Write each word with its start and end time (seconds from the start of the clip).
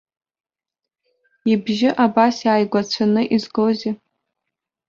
Ибжьы 1.51 1.89
абас 2.05 2.35
иааигәацәаны 2.45 3.21
изгозеи? 3.35 3.93